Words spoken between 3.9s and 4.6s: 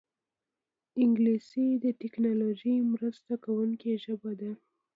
ژبه ده